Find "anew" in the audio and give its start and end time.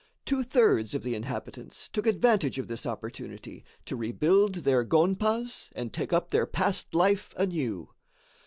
7.37-7.87